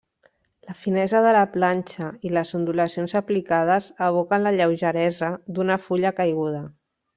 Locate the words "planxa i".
1.55-2.31